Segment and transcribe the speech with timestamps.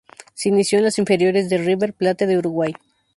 [0.33, 2.73] Se inició en las inferiores de River Plate de Uruguay.